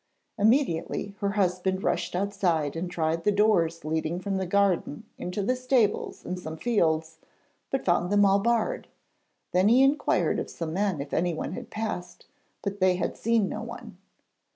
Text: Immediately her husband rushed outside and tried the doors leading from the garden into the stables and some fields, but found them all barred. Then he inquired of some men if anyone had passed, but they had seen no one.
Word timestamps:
Immediately 0.39 1.13
her 1.19 1.33
husband 1.33 1.83
rushed 1.83 2.15
outside 2.15 2.75
and 2.75 2.89
tried 2.89 3.23
the 3.23 3.31
doors 3.31 3.85
leading 3.85 4.19
from 4.19 4.37
the 4.37 4.47
garden 4.47 5.03
into 5.19 5.43
the 5.43 5.55
stables 5.55 6.25
and 6.25 6.39
some 6.39 6.57
fields, 6.57 7.19
but 7.69 7.85
found 7.85 8.09
them 8.11 8.25
all 8.25 8.39
barred. 8.39 8.87
Then 9.51 9.67
he 9.69 9.83
inquired 9.83 10.39
of 10.39 10.49
some 10.49 10.73
men 10.73 11.01
if 11.01 11.13
anyone 11.13 11.51
had 11.51 11.69
passed, 11.69 12.25
but 12.63 12.79
they 12.79 12.95
had 12.95 13.15
seen 13.15 13.47
no 13.47 13.61
one. 13.61 13.99